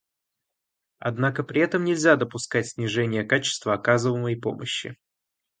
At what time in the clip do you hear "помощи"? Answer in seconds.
4.35-4.97